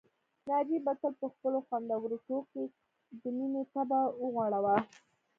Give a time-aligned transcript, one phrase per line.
[0.47, 2.61] ناجيې به تل په خپلو خوندورو ټوکو
[3.21, 4.75] د مينې طبع وغوړاوه